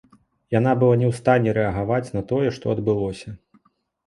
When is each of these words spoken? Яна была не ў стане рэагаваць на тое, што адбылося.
Яна 0.59 0.71
была 0.83 0.95
не 1.01 1.05
ў 1.11 1.17
стане 1.19 1.53
рэагаваць 1.59 2.13
на 2.17 2.25
тое, 2.33 2.47
што 2.57 2.73
адбылося. 2.75 3.37